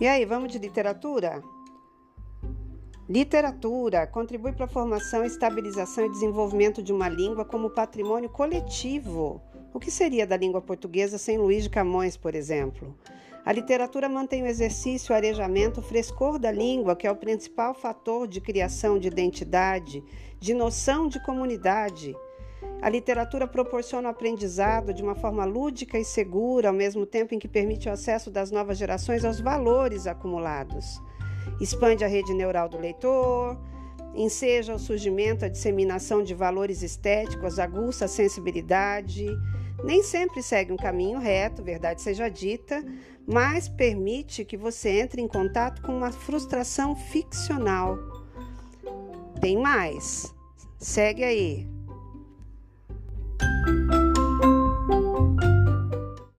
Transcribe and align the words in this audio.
E 0.00 0.06
aí, 0.06 0.24
vamos 0.24 0.52
de 0.52 0.60
literatura? 0.60 1.42
Literatura 3.08 4.06
contribui 4.06 4.52
para 4.52 4.66
a 4.66 4.68
formação, 4.68 5.24
estabilização 5.24 6.06
e 6.06 6.10
desenvolvimento 6.10 6.80
de 6.80 6.92
uma 6.92 7.08
língua 7.08 7.44
como 7.44 7.68
patrimônio 7.68 8.28
coletivo. 8.28 9.42
O 9.74 9.80
que 9.80 9.90
seria 9.90 10.24
da 10.24 10.36
língua 10.36 10.60
portuguesa 10.60 11.18
sem 11.18 11.36
Luís 11.36 11.64
de 11.64 11.70
Camões, 11.70 12.16
por 12.16 12.36
exemplo? 12.36 12.96
A 13.44 13.52
literatura 13.52 14.08
mantém 14.08 14.44
o 14.44 14.46
exercício, 14.46 15.12
o 15.12 15.16
arejamento, 15.16 15.80
o 15.80 15.82
frescor 15.82 16.38
da 16.38 16.52
língua, 16.52 16.94
que 16.94 17.06
é 17.06 17.10
o 17.10 17.16
principal 17.16 17.74
fator 17.74 18.28
de 18.28 18.40
criação 18.40 19.00
de 19.00 19.08
identidade, 19.08 20.04
de 20.38 20.54
noção 20.54 21.08
de 21.08 21.20
comunidade. 21.24 22.14
A 22.80 22.88
literatura 22.88 23.46
proporciona 23.46 24.08
o 24.08 24.10
aprendizado 24.10 24.94
de 24.94 25.02
uma 25.02 25.14
forma 25.14 25.44
lúdica 25.44 25.98
e 25.98 26.04
segura, 26.04 26.68
ao 26.68 26.74
mesmo 26.74 27.04
tempo 27.04 27.34
em 27.34 27.38
que 27.38 27.48
permite 27.48 27.88
o 27.88 27.92
acesso 27.92 28.30
das 28.30 28.50
novas 28.50 28.78
gerações 28.78 29.24
aos 29.24 29.40
valores 29.40 30.06
acumulados. 30.06 31.00
Expande 31.60 32.04
a 32.04 32.08
rede 32.08 32.32
neural 32.32 32.68
do 32.68 32.78
leitor, 32.78 33.58
enseja 34.14 34.74
o 34.74 34.78
surgimento, 34.78 35.44
a 35.44 35.48
disseminação 35.48 36.22
de 36.22 36.34
valores 36.34 36.82
estéticos, 36.82 37.58
aguça 37.58 38.04
a 38.04 38.08
sensibilidade. 38.08 39.26
Nem 39.82 40.02
sempre 40.02 40.42
segue 40.42 40.72
um 40.72 40.76
caminho 40.76 41.18
reto, 41.18 41.62
verdade 41.62 42.00
seja 42.00 42.28
dita, 42.28 42.84
mas 43.26 43.68
permite 43.68 44.44
que 44.44 44.56
você 44.56 45.00
entre 45.00 45.20
em 45.20 45.28
contato 45.28 45.82
com 45.82 45.96
uma 45.96 46.12
frustração 46.12 46.94
ficcional. 46.94 47.98
Tem 49.40 49.56
mais. 49.56 50.34
Segue 50.78 51.24
aí. 51.24 51.77